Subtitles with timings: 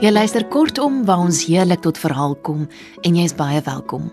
[0.00, 2.62] Jy luister kortom waar ons heerlik tot verhaal kom
[3.04, 4.06] en jy's baie welkom.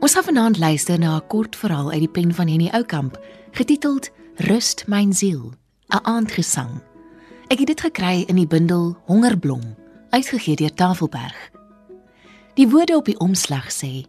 [0.00, 3.20] Ons gaan vanaand luister na 'n kort verhaal uit die pen van Henny Oukamp,
[3.52, 5.52] getiteld Rust myn siel,
[5.92, 6.80] 'n aandgesang.
[7.50, 9.76] Ek het dit gekry in die bundel Hongerblom,
[10.10, 11.50] uitgegee deur Tafelberg.
[12.54, 14.06] Die woorde op die omslag sê: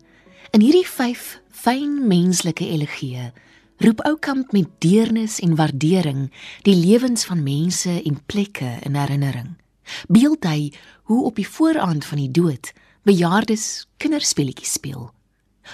[0.52, 3.34] In hierdie 5 fyn menslike elegieë
[3.78, 6.32] roep Oukamp met deernis en waardering
[6.62, 9.61] die lewens van mense en plekke in herinnering
[10.08, 10.72] beeld hy
[11.10, 12.72] hoe op die vooraand van die dood
[13.04, 15.10] bejaardes kinderspeletjies speel.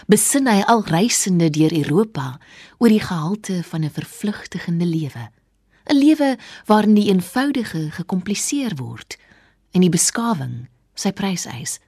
[0.07, 2.39] Besin hy al reisende deur Europa
[2.77, 5.29] oor die gehalte van 'n vervlugtigende lewe.
[5.89, 9.17] 'n Lewe waarin die eenvoudige gekompliseer word
[9.71, 11.79] en die beskawing sy prys eis.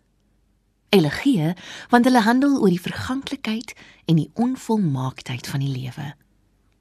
[0.89, 1.53] Elegie,
[1.89, 3.73] want hulle handel oor die verganklikheid
[4.05, 6.16] en die onvolmaaktheid van die lewe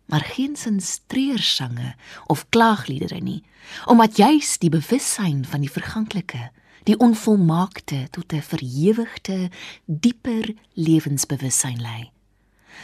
[0.09, 1.95] maar geensins treursange
[2.27, 3.43] of klaagliedere nie,
[3.87, 6.51] omdat juis die bewussyn van die verganklike,
[6.89, 9.51] die onvolmaakte tot 'n verewigde,
[9.85, 12.11] dieper lewensbewussyn lei.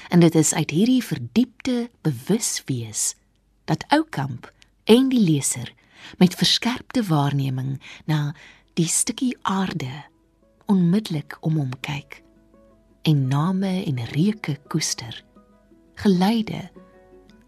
[0.08, 3.14] En dit is uit hierdie verdiepte bewuswees
[3.64, 4.52] dat Oukamp
[4.84, 5.72] en die leser
[6.18, 8.34] met verskerpte waarneming na
[8.74, 10.04] die stukkie aarde
[10.66, 12.22] onmiddellik om hom kyk
[13.02, 15.24] en name en reuke koester
[15.94, 16.70] geluide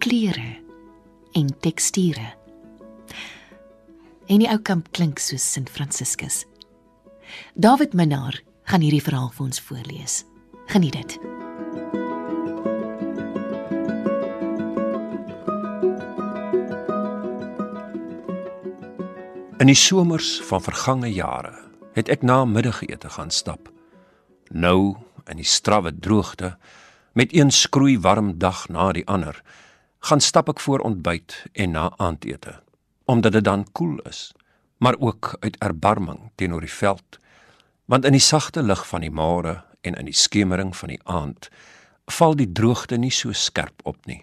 [0.06, 0.62] kleure
[1.32, 2.28] en teksture.
[4.30, 6.44] En die ou kamp klink soos Sint Franciscus.
[7.58, 8.38] David Minnar
[8.70, 10.20] gaan hierdie verhaal vir ons voorlees.
[10.70, 11.16] Geniet dit.
[19.58, 21.56] In die somers van vergange jare
[21.98, 23.72] het ek na middagete gaan stap.
[24.54, 24.94] Nou
[25.26, 26.54] in die strawwe droogte
[27.18, 29.42] met een skroei warm dag na die ander
[29.98, 32.62] gaan stap ek voor ontbyt en na aandete
[33.04, 34.32] omdat dit dan koel is
[34.78, 37.18] maar ook uit erbarming teenoor die veld
[37.86, 41.48] want in die sagte lig van die môre en in die skemering van die aand
[42.18, 44.22] val die droogte nie so skerp op nie.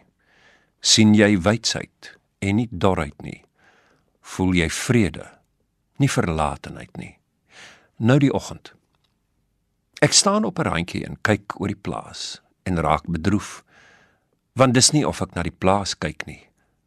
[0.79, 3.41] Sien jy wydsheid en nie dorheid nie.
[4.35, 5.27] Voel jy vrede
[6.01, 7.13] nie verlatenheid nie.
[7.97, 8.73] Nou die oggend.
[10.03, 13.63] Ek staan op 'n randjie en kyk oor die plaas en raak bedroef
[14.53, 16.41] want dis nie of ek na die plaas kyk nie,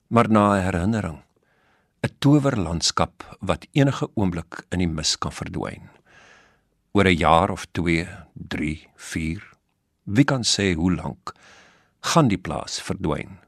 [0.08, 1.22] maar na 'n herinnering,
[2.02, 5.90] 'n towerlandskap wat enige oomblik in die mis kan verdwyn.
[6.94, 9.42] Oor 'n jaar of 2, 3, 4,
[10.04, 11.34] wie kan sê hoe lank
[12.00, 13.38] gaan die plaas verdwyn?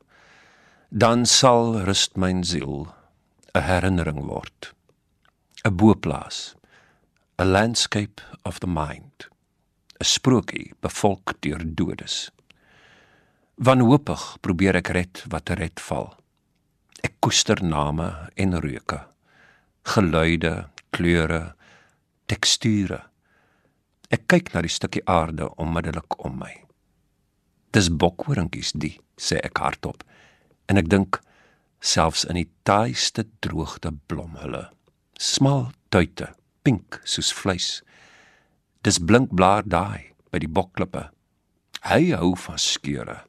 [0.90, 2.88] Dan sal rust myn siel
[3.54, 4.74] 'n herinnering word.
[5.64, 6.56] 'n Boplaas,
[7.38, 9.28] 'n landscape of the mind,
[10.00, 12.30] 'n sprokie bevolk deur dodes.
[13.58, 16.12] Wanhoopig probeer ek red wat red val.
[17.02, 18.06] Ek koester name
[18.38, 19.00] en reuke,
[19.82, 21.56] geluide, kleure,
[22.30, 23.00] teksture.
[24.14, 26.52] Ek kyk na die stukkie aarde onmiddellik om my.
[27.74, 30.06] Dis bokhorinkies die, sê ek hardop.
[30.70, 31.18] En ek dink
[31.82, 34.68] selfs in die taaiste droogte blom hulle,
[35.18, 36.30] smal tuite,
[36.62, 37.80] pink soos vleis.
[38.86, 41.08] Dis blinkblaar daai by die bokklippe
[41.86, 43.22] Hy hou van skeure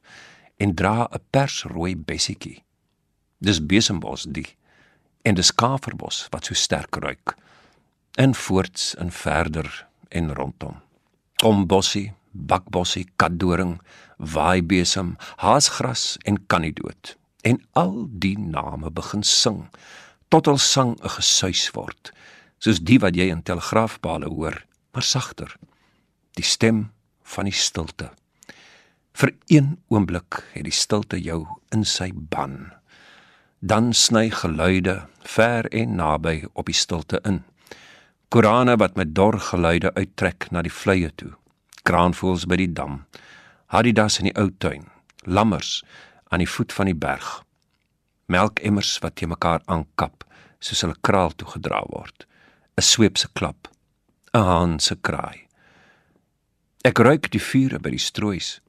[0.56, 2.62] en dra 'n persrooi bessietjie.
[3.38, 4.56] Dis besembos die
[5.22, 7.36] en dis kaverbos wat so sterk ruik.
[8.14, 10.80] En voorts en verder en rondom.
[11.44, 13.80] Om bossie, bakbossie, katdoring,
[14.16, 17.16] waaibesem, haasgras en kanidoot.
[17.40, 19.68] En al die name begin sing
[20.28, 22.12] tot al sang 'n gesuis word,
[22.58, 25.56] soos die wat jy in telegraafpale hoor, maar sagter.
[26.32, 28.10] Die stem van die stilte.
[29.12, 31.44] Vir een oomblik het die stilte jou
[31.74, 32.72] in sy ban.
[33.60, 37.42] Dan sny geluide ver en naby op die stilte in.
[38.30, 41.32] Korane wat met dor geluide uittrek na die vleie toe.
[41.82, 43.04] Kraanvoëls by die dam.
[43.66, 44.86] Hadidas in die ou tuin.
[45.26, 45.82] Lammers
[46.30, 47.42] aan die voet van die berg.
[48.30, 50.24] Melkemmers wat te mekaar aankap
[50.60, 52.26] soos hulle kraal toe gedra word.
[52.76, 53.68] 'n Sweepse klap.
[54.32, 55.46] 'n Haan se kraai.
[56.84, 58.60] Ek ruik die vure by die stroois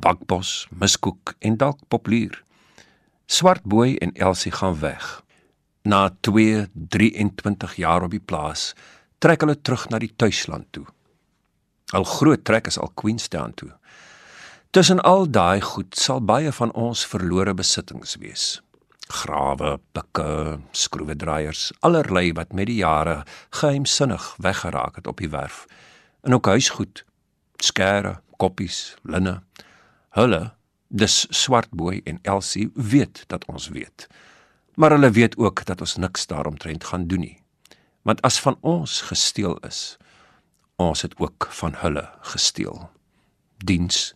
[0.00, 2.42] bakbos, miskoek en dalk populier.
[3.26, 5.22] Swartboy en Elsie gaan weg.
[5.82, 8.72] Na 2, 23 jaar op die plaas,
[9.18, 10.86] trek hulle terug na die tuisland toe.
[11.96, 13.70] Al groot trek is al Queenstown toe.
[14.70, 18.58] Tussen al daai goed sal baie van ons verlore besittings wees.
[19.08, 23.22] Grawe, pikke, skroewedraaiers, allerlei wat met die jare
[23.56, 25.64] geheimsinnig weggeraak het op die werf.
[26.20, 27.04] En ook huisgoed,
[27.56, 29.38] skare, koppies, linne.
[30.18, 30.48] Hulle,
[30.90, 34.08] dis Swartboy en Elsie weet dat ons weet.
[34.74, 37.36] Maar hulle weet ook dat ons niks daaromtrent gaan doen nie.
[38.02, 39.96] Want as van ons gesteel is,
[40.76, 42.88] ons het ook van hulle gesteel.
[43.62, 44.14] Diens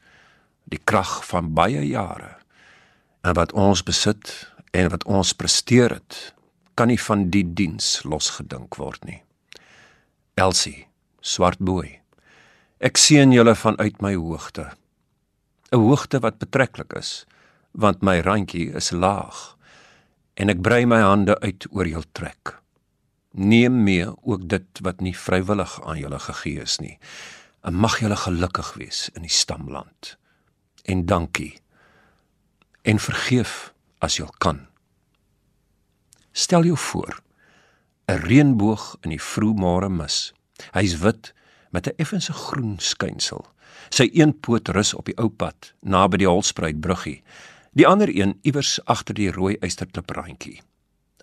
[0.64, 2.34] die krag van baie jare
[3.22, 4.34] en wat ons besit
[4.74, 6.34] en wat ons presteer het,
[6.74, 9.20] kan nie van die diens losgedink word nie.
[10.34, 10.88] Elsie,
[11.20, 12.00] swartbooi.
[12.82, 14.72] Ek sien julle vanuit my hoogte.
[15.72, 17.24] 'n Hoogte wat betreklik is,
[17.70, 19.56] want my randjie is laag
[20.34, 22.58] en ek brei my hande uit oor jou trek.
[23.32, 26.98] Neem mee ook dit wat nie vrywillig aan julle gegee is nie.
[27.64, 30.16] En mag julle gelukkig wees in die stamland.
[30.84, 31.54] En dankie.
[32.82, 34.66] En vergeef as jy kan.
[36.32, 37.22] Stel jou voor
[38.08, 40.32] 'n reënboog in die vroegmôre mis.
[40.72, 41.32] Hy's wit
[41.72, 43.46] met 'n effense groen skynsel.
[43.90, 47.22] Sy een poot rus op die ou pad naby die Holspruitbruggie
[47.72, 50.60] Die ander een iewers agter die rooi eysterkliprandjie.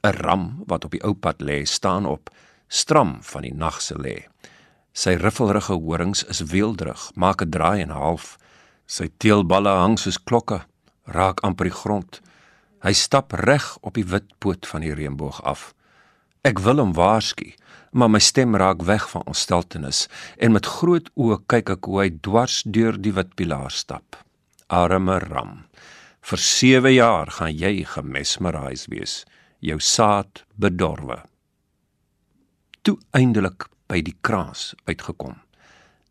[0.02, 2.30] 'n Ram wat op die ou pad lê, staan op,
[2.68, 4.26] stram van die nag se lê.
[4.92, 8.38] Sy riffelrige horings is weeldrig, maak 'n draai en 'n half.
[8.86, 10.66] Sy teelballe hang soos klokke,
[11.06, 12.22] raak amper die grond.
[12.82, 15.74] Hy stap reg op die wit poot van die reënboog af.
[16.48, 17.50] Ek wil hom waarsku,
[17.92, 20.06] maar my stem raak weg van ontsteltenis
[20.38, 24.16] en met groot oë kyk ek hoe hy dwars deur die wit pilaar stap.
[24.72, 25.66] Arme ram.
[26.24, 29.26] Vir 7 jaar gaan jy gemesmerise wees,
[29.60, 31.20] jou saad bedorwe.
[32.88, 35.36] Toe eindelik by die kraas uitgekom.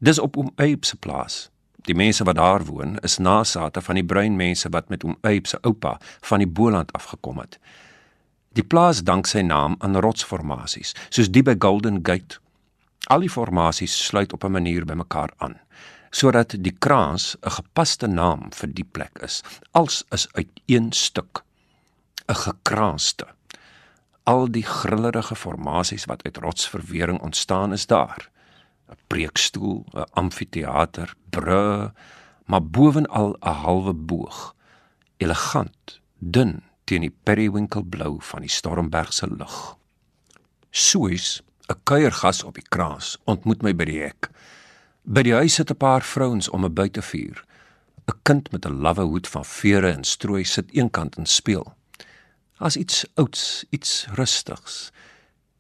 [0.05, 1.47] Dis op oom Eyb se plaas.
[1.89, 5.49] Die mense wat daar woon is nasate van die bruin mense wat met oom Eyb
[5.49, 5.97] se oupa
[6.29, 7.57] van die Boland afgekom het.
[8.59, 12.41] Die plaas dank sy naam aan rotsformasies, soos die by Golden Gate.
[13.07, 15.61] Al die formasies sluit op 'n manier by mekaar aan
[16.11, 19.43] sodat die kraans 'n gepaste naam vir die plek is.
[19.73, 21.45] Als is uit een stuk
[22.27, 23.27] 'n gekraanste.
[24.25, 28.31] Al die grillerige formasies wat uit rotsverwering ontstaan is daar.
[28.89, 31.91] 'n Preekstoel, 'n amfitheater, bru,
[32.47, 34.55] maar bovenal 'n halwe boog.
[35.17, 39.77] Elegant, dun teen die periwinkelblou van die Stormbergse lug.
[40.71, 44.31] Suis, 'n kuiergas op die kraas, ontmoet my by die hek.
[45.05, 47.45] By die huis sit 'n paar vrouens om 'n buitevuur.
[48.09, 51.75] 'n Kind met 'n lawwe hoed van vere en strooi sit eenkant en speel.
[52.59, 54.91] As iets ouds, iets rustigs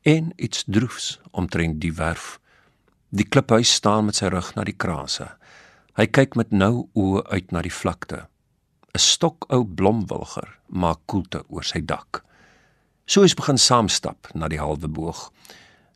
[0.02, 2.40] en iets droefs omtrent die werf.
[3.08, 5.28] Die kliphuis staan met sy rug na die krase.
[5.94, 8.28] Hy kyk met nou oë uit na die vlakte.
[8.98, 12.24] 'n Stokou blomwilger maak koelte oor sy dak.
[13.06, 15.30] So is begin saamstap na die halwe boog.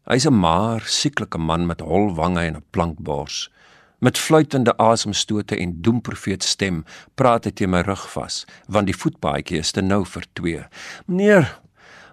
[0.07, 3.51] Hy's 'n maar sieklike man met hol wange en 'n plankbors.
[3.99, 6.85] Met fluitende asemstote en doemprofeet stem
[7.15, 10.63] praat hy teen my rug vas, want die voetpaadjie is te nou vir twee.
[11.07, 11.59] Meneer,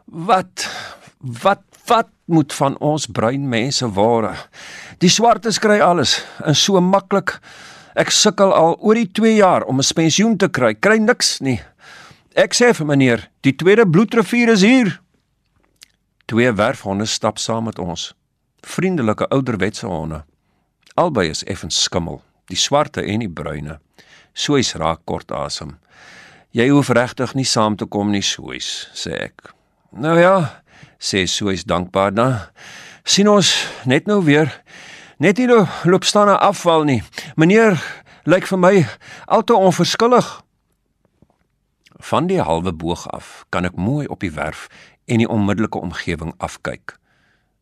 [0.06, 0.70] wat
[1.44, 4.36] wat wat moet van ons bruin mense ware?
[4.98, 7.40] Die swartes kry alles en so maklik.
[8.00, 10.74] Ek sukkel al oor die 2 jaar om 'n pensioen te kry.
[10.74, 11.60] Kry niks nie.
[12.36, 15.02] Ek sê vir meneer, die tweede bloedrivier is hier.
[16.26, 18.14] Twee werfhonde stap saam met ons.
[18.62, 20.24] Vriendelike ouderwetse honde.
[20.96, 23.80] Albei is effens skimmel, die swarte en die bruine.
[24.34, 25.78] Soos raak kort asem.
[26.52, 29.54] Jy hoef regtig nie saam te kom nie, Soos, sê ek.
[29.92, 30.62] Nou ja,
[31.00, 32.40] sê Soos dankbaar dan.
[33.04, 34.64] sien ons net nou weer.
[35.20, 37.04] Net hier loop staan 'n afval nie.
[37.36, 37.76] Meneer
[38.24, 38.88] lyk vir my
[39.26, 40.44] alto onverskillig.
[42.00, 44.68] Van die halwe boog af kan ek mooi op die werf
[45.06, 46.96] en die onmiddellike omgewing afkyk.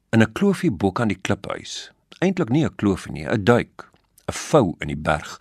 [0.09, 3.89] In 'n kloofie bo kan die kliphuis, eintlik nie 'n kloofie nie, 'n duik,
[4.27, 5.39] 'n vou in die berg,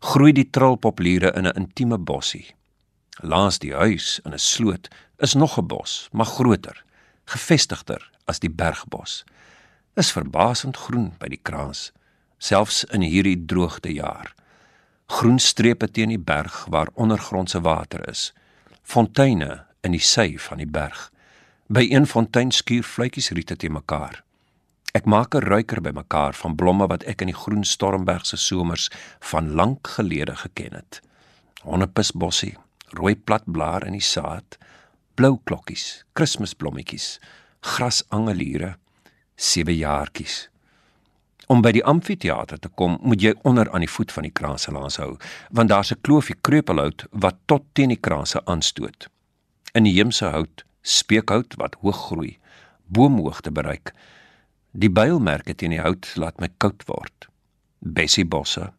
[0.00, 2.54] groei die trilpopliere in 'n intieme bossie.
[3.22, 6.84] Langs die huis in 'n sloot is nog 'n bos, maar groter,
[7.24, 9.24] gefestigder as die bergbos.
[9.94, 11.92] Is verbasend groen by die kraans,
[12.42, 14.32] selfs in hierdie droogte jaar.
[15.06, 18.32] Groen strepe teen die berg waar ondergrondse water is.
[18.82, 21.12] Fonteine in die sy van die berg.
[21.70, 24.24] By een fontein skuur fluitjies riete te mekaar.
[24.94, 28.90] Ek maak 'n ruiker by mekaar van blomme wat ek in die groen Stormbergse somers
[29.20, 31.00] van lank gelede geken het.
[31.62, 32.56] Honnepisbossie,
[32.90, 34.58] rooi platblaar in die saad,
[35.14, 37.20] blou klokkies, Kersblommetjies,
[37.60, 38.76] grasangeliere,
[39.36, 40.48] sewe jaartjies.
[41.46, 44.72] Om by die amfitheater te kom, moet jy onder aan die voet van die kraanse
[44.72, 45.16] langs hou,
[45.50, 49.08] want daar's 'n kloofie kreupelhout wat tot teen die kraanse aanstoot.
[49.74, 52.38] In die heemse hout speekhout wat hoog groei,
[52.86, 53.92] boomhoogte bereik.
[54.72, 57.28] Die builmerke teen die hout laat my koud word.
[57.78, 58.72] Bessiebosse,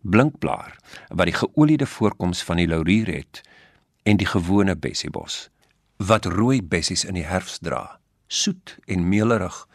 [0.00, 0.76] blinkblaar
[1.08, 3.42] wat die geoliede voorkoms van die laurier het
[4.02, 5.48] en die gewone bessiebos
[6.00, 9.66] wat rooi bessies in die herfs dra, soet en meelerig.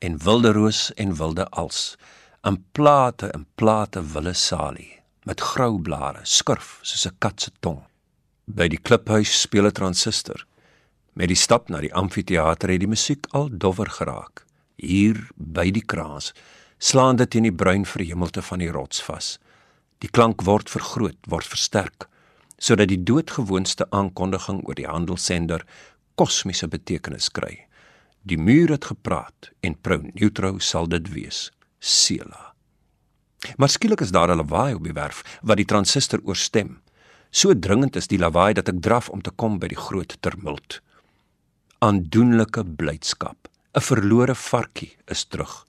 [0.00, 1.96] En wilde roos en wilde als,
[2.42, 7.80] in plate en plate wille salie met grou blare, skurf soos 'n kat se tong.
[8.46, 10.46] By die kliphuis speel 'n transistor.
[11.12, 14.44] Met die stap na die amfitheater het die musiek al dowwer geraak.
[14.76, 16.32] Hier by die kraas
[16.78, 19.38] slaan dit teen die bruin verhemelte van die rots vas.
[19.98, 22.08] Die klank word vergroot, word versterk
[22.58, 25.64] sodat die doodgewoonste aankondiging oor die handelssender
[26.14, 27.66] kosmiese betekenis kry.
[28.22, 31.48] Die muur het gepraat en pro neutro sal dit wees.
[31.78, 32.50] Sela.
[33.56, 36.80] Maar skielik is daar 'n lawaai op die werf wat die transistor oorstem.
[37.30, 40.80] So dringend is die lawaai dat ek draf om te kom by die groot tumult.
[41.78, 43.48] Aandoenlike blydskap.
[43.72, 45.66] 'n Verlore varkie is terug.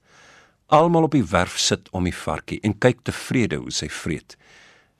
[0.66, 4.36] Almal op die werf sit om die varkie en kyk tevrede hoe sy vreet.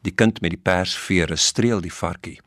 [0.03, 2.41] Die kind met die persvere streel die varkie.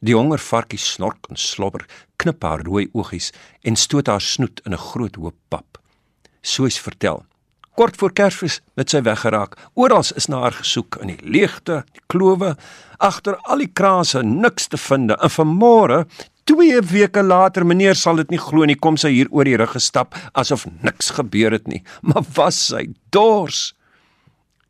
[0.00, 1.86] Die honger varkie snork en slobber,
[2.22, 3.32] knip haar rooi oogies
[3.66, 5.78] en stoot haar snoet in 'n groot hoop pap.
[6.42, 7.24] Soos vertel.
[7.74, 9.56] Kort voor Kersfees het sy weggeraak.
[9.74, 12.56] Oral is na haar gesoek in die leegte, die klowe,
[12.98, 15.10] agter al die krase niks te vind.
[15.10, 16.06] En vanmôre,
[16.44, 19.72] 2 weke later, meneer sal dit nie glo nie, kom sy hier oor die rug
[19.72, 21.82] gestap asof niks gebeur het nie.
[22.02, 23.74] Maar was sy dors?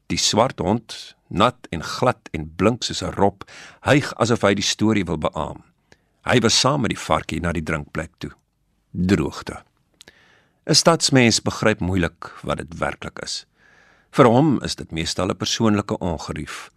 [0.06, 3.44] Die swart hond nat en glad en blink soos 'n rop,
[3.80, 5.64] hyg asof hy die storie wil beamoen.
[6.24, 8.30] Hy was saam met die varkie na die drinkplek toe.
[8.92, 9.62] Droogte.
[10.66, 13.46] 'n Stadsmens begryp moeilik wat dit werklik is.
[14.10, 16.70] Vir hom is dit meestal 'n persoonlike ongerief.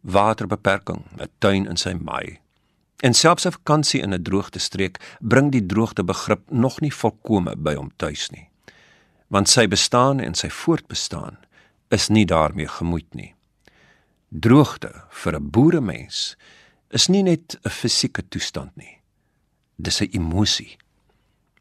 [0.00, 2.40] Waterbeperking, 'n tuin in sy maai.
[3.00, 7.56] En selfs 'n vakansie in 'n droogte streek bring die droogte begrip nog nie volkome
[7.56, 8.48] by hom tuis nie.
[9.28, 11.38] Want sy bestaan en sy voortbestaan
[11.88, 13.34] is nie daarmee gemoeid nie.
[14.34, 16.34] Droogte vir 'n boeremens
[16.90, 18.98] is nie net 'n fisieke toestand nie.
[19.76, 20.76] Dis 'n emosie.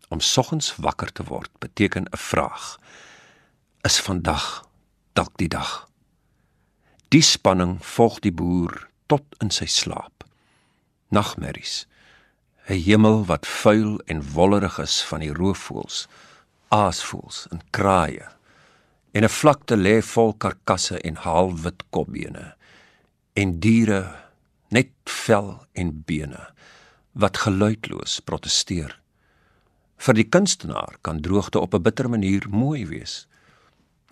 [0.09, 2.79] Om soggens wakker te word beteken 'n vraag.
[3.83, 4.65] Is vandag
[5.13, 5.87] dalk die dag?
[7.09, 10.23] Die spanning volg die boer tot in sy slaap.
[11.09, 11.85] Nagmerries.
[12.69, 16.07] 'n Hemel wat vuil en wollerig is van die roofvoëls,
[16.69, 18.27] aasvoëls en kraaie.
[19.11, 22.55] En 'n vlakte lê vol karkasse en haalwit kopbene
[23.33, 24.01] en diere
[24.73, 26.49] net vel en bene
[27.17, 28.93] wat geluidloos proteseer.
[30.03, 33.27] Vir die kunstenaar kan droogte op 'n bitter manier mooi wees.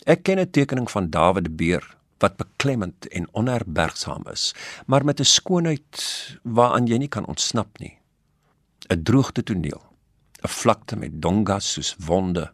[0.06, 4.54] Ek ken 'n tekening van Dawid Beer wat beklemmend en onherbergsaam is,
[4.86, 7.98] maar met 'n skoonheid waaraan jy nie kan ontsnap nie.
[8.90, 9.84] 'n Droogte toneel,
[10.44, 12.54] 'n vlakte met dongas soos wonde,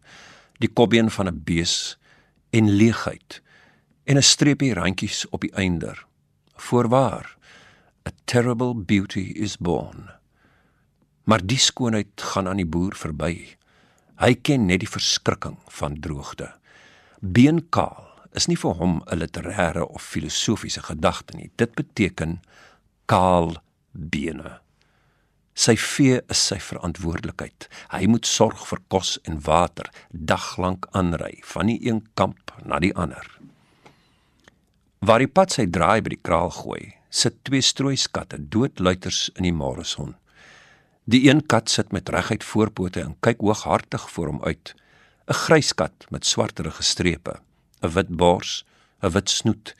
[0.60, 1.98] die kopbeen van 'n bees
[2.50, 3.42] en leegheid
[4.04, 6.08] en 'n streepie randjies op die einder
[6.58, 7.38] Voorwaar,
[8.08, 10.10] a terrible beauty is born.
[11.24, 13.34] Maar die skoonheid gaan aan die boer verby.
[14.18, 16.50] Hy ken net die verskrikking van droogte.
[17.22, 21.52] Beenkaal is nie vir hom 'n literêre of filosofiese gedagte nie.
[21.56, 22.42] Dit beteken
[23.06, 23.58] kaal
[23.92, 24.60] bene.
[25.54, 27.68] Sy vee is sy verantwoordelikheid.
[27.90, 32.94] Hy moet sorg vir kos en water, daglank aanry van die een kamp na die
[32.96, 33.26] ander.
[35.08, 39.54] Waar die pad sy draai by die kraal gooi, sit twee strooiskatte doodluiters in die
[39.56, 40.18] môreson.
[41.08, 44.74] Die een kat sit met reguit voorpote en kyk hooghartig voor hom uit.
[45.32, 47.40] 'n Grys kat met swarterige strepe,
[47.84, 48.66] 'n wit bors,
[49.02, 49.76] 'n wit snoet.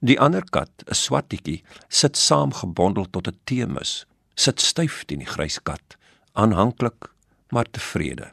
[0.00, 5.60] Die ander kat, 'n swartjie, sit saamgebondel tot 'n teemus, sit styf teen die grys
[5.62, 5.96] kat,
[6.32, 7.12] aanhanklik
[7.50, 8.32] maar tevrede.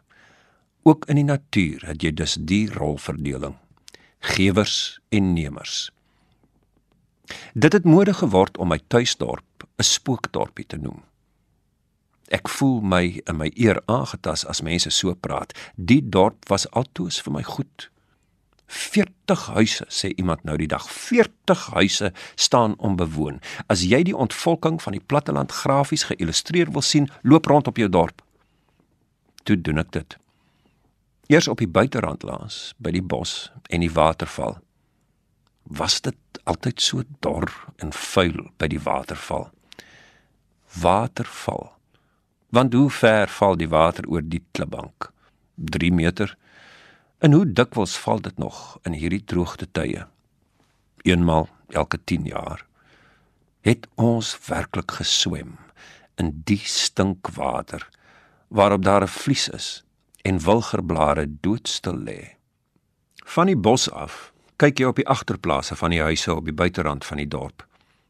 [0.83, 3.55] Ook in die natuur het jy dus die rolverdeling:
[4.19, 5.91] gewers en nemers.
[7.53, 11.03] Dit het mode geword om my tuisdorp 'n spookdorpie te noem.
[12.29, 15.53] Ek voel my in my eer aangetas as mense so praat.
[15.75, 17.89] Die dorp was altoos vir my goed.
[18.69, 23.39] 40 huise sê iemand nou die dag 40 huise staan onbewoon.
[23.65, 27.89] As jy die ontvolking van die platteland grafies geillustreer wil sien, loop rond op jou
[27.89, 28.21] dorp.
[29.43, 30.17] Toe doen ek dit.
[31.33, 34.59] Eers op die buiterand laas by die bos en die waterval
[35.69, 39.49] was dit altyd so dor en vuil by die waterval.
[40.81, 41.69] Waterval.
[42.49, 45.11] Want hoe ver val die water oor die klipbank?
[45.55, 46.33] 3 meter.
[47.19, 50.07] En hoe dikwels val dit nog in hierdie droogte tye?
[51.05, 52.65] Eenmal elke 10 jaar.
[53.61, 55.57] Het ons werklik geswem
[56.17, 57.85] in die stinkwater
[58.47, 59.83] waarop daar 'n vlies is
[60.21, 62.21] en wilgerblare doodstil lê?
[63.25, 67.05] Van die bos af kyk jy op die agterplase van die huise op die buiterand
[67.07, 67.63] van die dorp.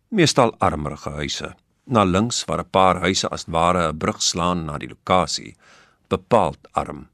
[0.10, 1.54] Meestal armerige huise.
[1.86, 5.56] Na links waar 'n paar huise as ware 'n brug slaan na die lokasie,
[6.08, 7.08] bepaald arm.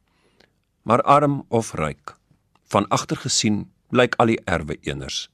[0.86, 2.16] maar arm of ryk.
[2.70, 5.30] Van agter gesien lyk al die erwe eeners.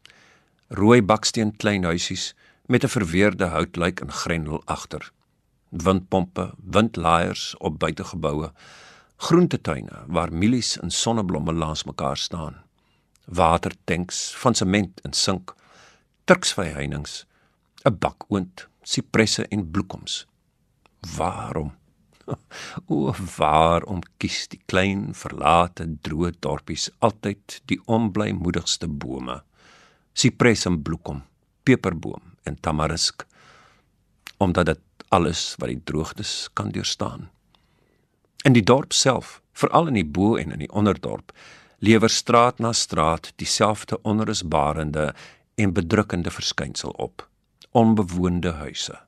[0.67, 2.33] Rooi baksteen kleinhuisies
[2.65, 5.11] met 'n verweerde houtlyk en grendel agter.
[5.69, 8.51] Windpompe, windlaaiers op buitegeboue,
[9.17, 12.70] groentetuine waar mielies en sonneblomme langs mekaar staan.
[13.31, 15.53] Watertanks van sement en sink,
[16.27, 17.23] turksvy heininge,
[17.85, 20.25] 'n bakoond, sipresse en bloekoms.
[21.17, 21.71] Waarom?
[22.87, 29.41] O, waarom kies die klein verlate droë dorpies altyd die onblymoedigste bome?
[30.13, 31.23] Sipres en bloekom,
[31.63, 33.25] peperboom en tamarisk
[34.41, 34.79] omdat dit
[35.13, 37.29] alles wat die droogtes kan deurstaan.
[38.41, 41.29] In die dorp self, veral in die bo en in die onderdorp,
[41.81, 45.11] lewer straat na straat dieselfde onrusbarende
[45.55, 47.27] en bedrukkende verskynsel op:
[47.71, 48.99] onbewoonde huise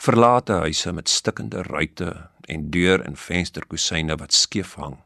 [0.00, 4.96] verlate huise met stikkende ruitte en deur en vensterkusyne wat skeef hang.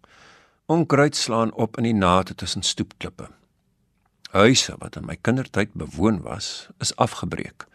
[0.67, 3.27] Onkruid slaan op in die nate tussen stoepklippe.
[4.31, 7.67] Huise wat in my kindertyd bewoon was, is afgebreek.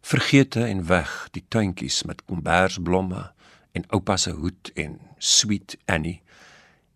[0.00, 3.30] Vergete en weg die tuintjies met kombersblomme
[3.72, 6.22] en oupa se hoed en sweet Annie.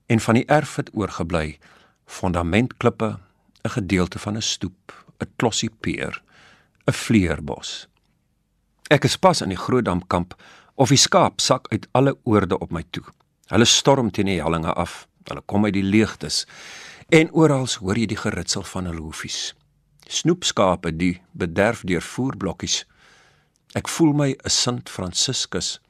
[0.07, 1.59] En van die erf het oorgebly
[2.09, 3.19] fundamentklippe,
[3.65, 6.23] 'n gedeelte van 'n stoep, 'n klossie peer,
[6.87, 7.89] 'n vleerbos.
[8.89, 10.35] Ek is pas in die Grootdamkamp
[10.75, 13.05] of die skaap sak uit alle oorde op my toe.
[13.53, 15.07] Hulle storm teen die hellinge af.
[15.29, 16.47] Hulle kom uit die leegtes
[17.09, 19.55] en oral hoor jy die geritsel van hulle hoefies.
[20.09, 22.85] Snoepskape die bederf deur voerblokkies.
[23.77, 25.81] Ek voel my 'n Sint Franciscus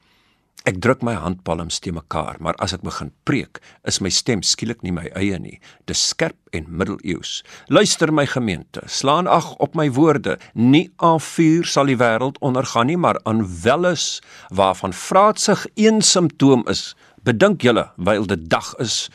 [0.66, 4.82] Ek druk my handpalms te mekaar, maar as ek begin preek, is my stem skielik
[4.82, 5.60] nie my eie nie.
[5.86, 7.42] Dis skerp en middeleeus.
[7.70, 10.36] Luister my gemeente, slaan ag op my woorde.
[10.54, 14.18] Nie aan vuur sal die wêreld ondergaan nie, maar aan welles
[14.50, 16.92] waarvan vraatsig een simptoom is.
[17.22, 19.06] Bedink julle, wyl dit dag is.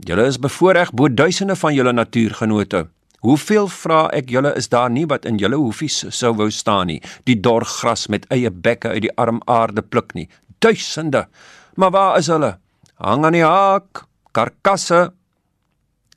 [0.00, 2.86] Julle is bevoorreg bo duisende van julle natuurgenote.
[3.24, 6.98] Hoeveel vra ek julle is daar nie wat in julle hoefies sou wou staan nie,
[7.26, 11.28] die dor gras met eie bekke uit die arm aarde pluk nie, duisende.
[11.74, 12.58] Maar waar is hulle?
[12.94, 15.12] Hang aan die haak, karkasse.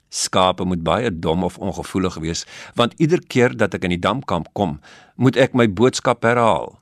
[0.10, 4.50] Skape moet baie dom of ongevoelig wees, want ieder keer dat ek in die damkamp
[4.58, 4.80] kom,
[5.16, 6.80] moet ek my boodskap herhaal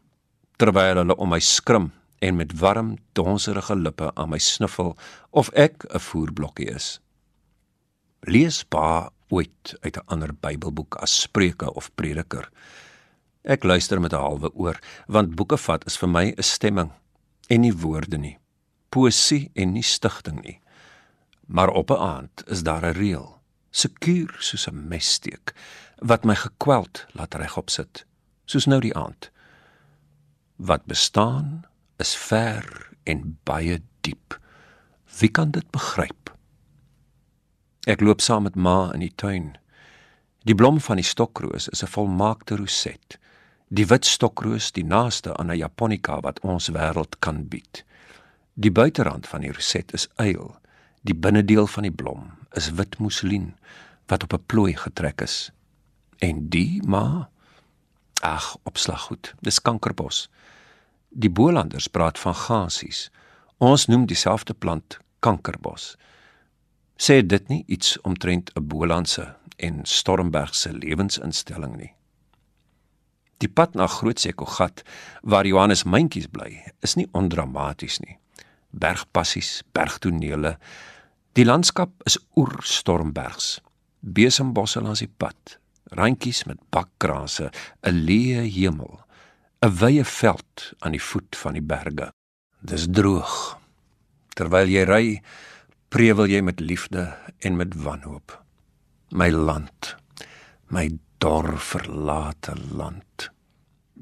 [0.58, 1.92] terwyl hulle om my skrim
[2.26, 4.96] en met warm, donserige lippe aan my snuffel
[5.30, 7.00] of ek 'n voerblokkie is.
[8.26, 12.50] Lees pa ooit uit 'n ander Bybelboek as Spreuke of Prediker.
[13.44, 16.92] Ek luister met 'n halwe oor, want boeke vat is vir my 'n stemming
[17.48, 18.38] en nie woorde nie.
[18.90, 20.60] Poesie en nie stigting nie.
[21.48, 25.54] Maar op 'n aand is daar 'n reël, sekuur soos 'n messteek
[25.96, 28.06] wat my gekweld laat regop sit,
[28.46, 29.32] soos nou die aand.
[30.56, 31.66] Wat bestaan
[31.98, 34.40] is ver en baie diep.
[35.20, 36.38] Wie kan dit begryp?
[37.88, 39.58] Ek loop saam met ma in die tuin.
[40.44, 43.20] Die blom van die stokroos is 'n volmaakte roset
[43.68, 47.84] die wit stokroos die naaste aan 'n japonica wat ons wêreld kan bied.
[48.54, 50.56] Die buiterand van die roset is eil,
[51.02, 53.56] die binnedeel van die blom is wit moesselien
[54.08, 55.52] wat op 'n plooi getrek is.
[56.20, 57.30] En die ma
[58.22, 60.30] ag, opslaggoed, dis kankerbos.
[61.10, 63.12] Die Bolanders praat van gasies.
[63.58, 65.98] Ons noem dieselfde plant kankerbos.
[66.98, 71.97] Sê dit nie iets omtrent 'n Bolandse en Stormberg se lewensinstelling nie?
[73.38, 74.82] Die pad na Grootsekogat
[75.22, 78.18] waar Johannes Myntjies bly, is nie ondramaties nie.
[78.74, 80.56] Bergpassies, bergtonele.
[81.38, 83.60] Die landskap is oerstormbergs.
[84.02, 85.58] Besembosse langs die pad,
[85.98, 87.52] randjies met bakkrase,
[87.84, 89.02] 'n leë hemel,
[89.62, 92.12] 'n wye veld aan die voet van die berge.
[92.62, 93.58] Dis droog.
[94.36, 95.22] Terwyl jy ry,
[95.90, 98.44] prewel jy met liefde en met wanhoop.
[99.10, 99.96] My land,
[100.70, 103.32] my dor verlate land.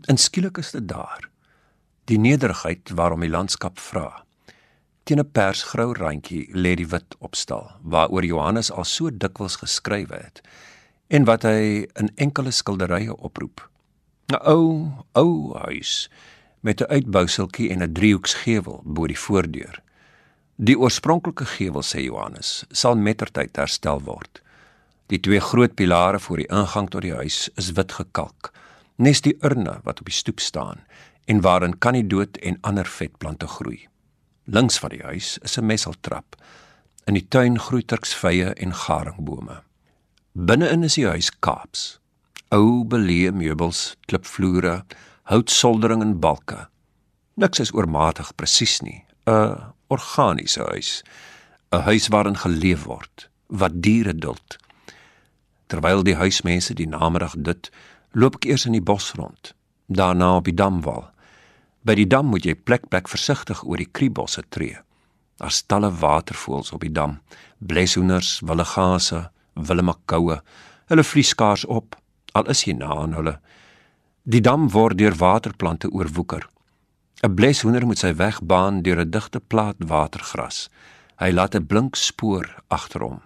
[0.06, 1.30] En skielik is dit daar.
[2.06, 4.26] Die nederigheid waarom die landskap vra.
[5.04, 10.42] Teen 'n persgrou randjie lê die wit opstal waaroor Johannes al so dikwels geskrywe het
[11.08, 13.70] en wat hy in enkele skilderye oproep.
[14.28, 16.10] 'n Ou, ou huis
[16.62, 19.82] met 'n uitbouseltjie en 'n driehoeksgevel bo die voordeur.
[20.56, 24.42] Die oorspronklike gevel sê Johannes sal mettertyd herstel word.
[25.14, 28.50] Die twee groot pilare voor die ingang tot die huis is wit gekalk.
[28.98, 30.82] Nes die urne wat op die stoep staan
[31.30, 33.86] en waarin kanidoot en ander vetplante groei.
[34.46, 36.36] Links van die huis is 'n messeltrap.
[37.06, 39.62] In die tuin groei turksvye en garingbome.
[40.34, 42.00] Binne-in is die huis Kaaps.
[42.50, 44.86] Ou beleë meubels, klipvloere,
[45.24, 46.68] houtsoldering en balke.
[47.36, 49.06] Niks is oormatig presies nie.
[49.28, 51.04] 'n Organiese huis.
[51.72, 54.65] 'n huis waarin geleef word, wat diere duld.
[55.68, 57.72] Terwyl die huismense die namiddag dit,
[58.12, 59.54] loop ek eers in die bos rond,
[59.88, 61.10] daarna op die damwal.
[61.86, 64.78] By die dam moet jy plek plek versigtig oor die kriebosse tree.
[65.42, 67.20] Daar's talle watervoëls op die dam,
[67.60, 70.40] bleshoenders, willigase, willemakkoue.
[70.90, 71.98] Hulle vlieg skaars op,
[72.34, 73.38] al is jy na aan hulle.
[74.24, 76.48] Die dam word deur waterplante oorwoeker.
[77.24, 80.70] 'n Bleshoender moet sy weg baan deur 'n digte plaat watergras.
[81.20, 83.22] Hy laat 'n blink spoor agter hom.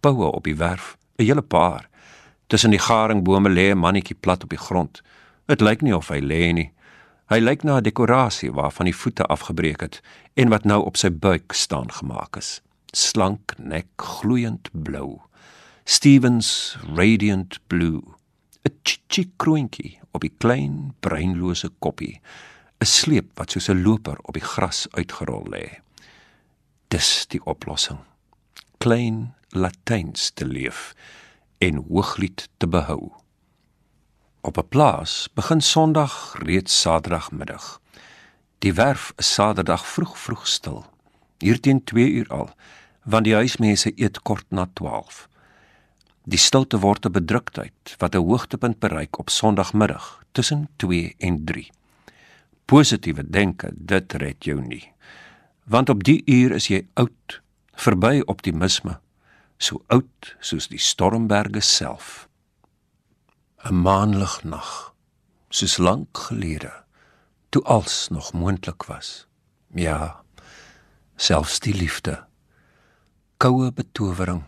[0.00, 1.88] Poue op die werf, 'n hele paar.
[2.46, 5.02] Tussen die garingbome lê 'n mannetjie plat op die grond.
[5.46, 6.72] Dit lyk nie of hy lê nie.
[7.26, 10.02] Hy lyk na 'n dekorasie waarvan die voete afgebreek het
[10.34, 12.62] en wat nou op sy buik staan gemaak is.
[12.92, 15.20] Slank nek, gloeiend blou.
[15.84, 18.02] Stevens radiant blue.
[18.64, 22.20] 'n Chichi kroontjie op die klein breinlose koppie.
[22.80, 25.80] 'n Sleep wat soos 'n loper op die gras uitgerol lê.
[26.88, 27.98] Dis die oplossing.
[28.78, 30.94] Klein Latyns te leef
[31.58, 33.12] en hooglied te behou.
[34.40, 37.80] Op 'n plaas begin Sondag reeds Saterdagmiddag.
[38.58, 40.84] Die werf is Saterdag vroeg vroeg stil.
[41.38, 42.50] Hier teen 2 uur al,
[43.04, 45.28] want die huismense eet kort na 12.
[46.24, 51.70] Die stilte word 'n bedruktheid wat 'n hoogtepunt bereik op Sondagmiddag tussen 2 en 3.
[52.64, 54.92] Positiewe denke, dit red jou nie.
[55.64, 57.42] Want op die uur is jy oud,
[57.72, 59.00] verby optimisme,
[59.58, 62.28] so oud soos die stormberge self.
[63.64, 64.94] 'n maanlig nag,
[65.48, 66.72] soos lank gelede,
[67.50, 69.26] toe alles nog moontlik was.
[69.74, 70.22] Ja,
[71.16, 72.26] selfs die liefde.
[73.36, 74.44] Koue betowering.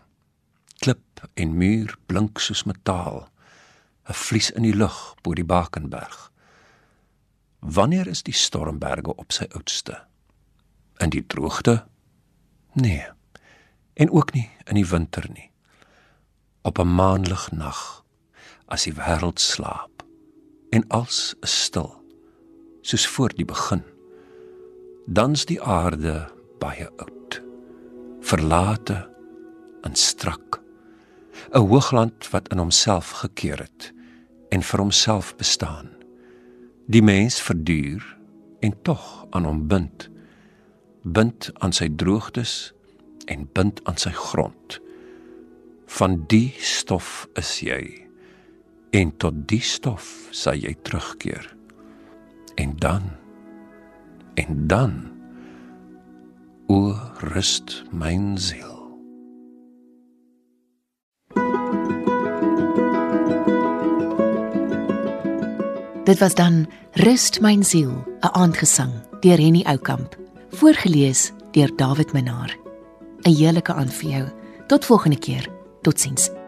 [0.79, 3.27] Klip en muur blink soos metaal.
[4.07, 6.31] 'n Vlies in die lug bo die Bakenberg.
[7.59, 10.07] Wanneer is die stormberge op sy oudste?
[10.97, 11.85] In die droogte?
[12.73, 13.18] Nee.
[13.99, 15.49] En ook nie in die winter nie.
[16.63, 17.99] Op 'n maanlig nag
[18.69, 20.03] as die wêreld slaap
[20.69, 21.89] en alles is stil
[22.85, 23.81] soos voor die begin
[25.05, 26.13] dan's die aarde
[26.61, 27.39] baie oud
[28.31, 28.99] verlate
[29.87, 30.59] en strak
[31.49, 33.93] 'n hoogland wat in homself gekeer het
[34.49, 35.89] en vir homself bestaan
[36.85, 38.05] die mens verduur
[38.59, 40.09] en tog aan hom bind
[41.03, 42.73] bind aan sy droogtes
[43.29, 44.79] en bind aan sy grond
[45.99, 47.81] van die stof is jy
[48.97, 51.45] en tot die stof sal jy terugkeer.
[52.59, 53.09] En dan
[54.39, 54.93] en dan
[56.69, 56.93] o
[57.33, 58.77] rust myn siel.
[66.09, 70.17] Dit was dan Rust myn siel, 'n aandgesang deur Henny Oukamp,
[70.49, 72.68] voorgeles deur David Minnar.
[73.23, 74.27] 'n Heerlike aand vir jou.
[74.67, 75.47] Tot volgende keer.
[75.81, 76.38] Totsiens.